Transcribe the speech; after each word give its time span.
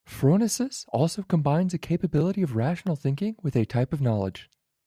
"Phronesis" 0.03 0.83
also 0.87 1.21
combines 1.21 1.75
a 1.75 1.77
capability 1.77 2.41
of 2.41 2.55
rational 2.55 2.95
thinking, 2.95 3.35
with 3.43 3.55
a 3.55 3.65
type 3.67 3.93
of 3.93 4.01
knowledge. 4.01 4.49